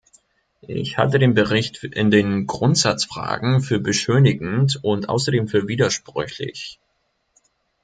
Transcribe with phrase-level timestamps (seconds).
[0.67, 6.79] Ich halte den Bericht in den Grundsatzfragen für beschönigend und außerdem für widersprüchlich.